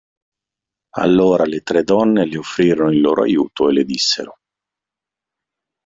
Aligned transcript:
Allora 0.97 1.45
le 1.45 1.61
tre 1.61 1.83
donne 1.83 2.25
le 2.25 2.39
offrirono 2.39 2.89
il 2.91 3.01
loro 3.01 3.21
aiuto 3.21 3.69
e 3.69 3.71
le 3.73 3.85
dissero. 3.85 4.39